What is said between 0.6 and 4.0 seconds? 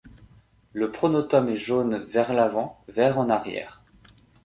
Le pronotum est jaune vers l'avant, vert en arrière.